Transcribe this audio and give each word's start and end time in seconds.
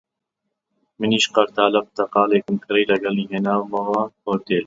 منیش 0.99 1.25
قەرتاڵە 1.35 1.79
پرتەقاڵێکم 1.85 2.55
کڕی، 2.65 2.89
لەگەڵی 2.91 3.29
هێنامەوە 3.33 4.01
ئوتێل 4.25 4.59